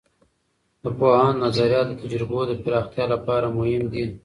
[0.83, 4.05] د پوهاند نظریات د تجربو د پراختیا لپاره مهم دي.